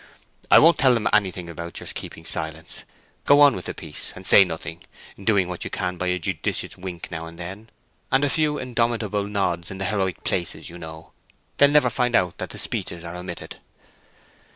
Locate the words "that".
12.39-12.49